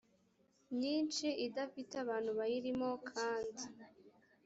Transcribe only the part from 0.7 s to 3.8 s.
myinshi idafite abantu bayirimo kandi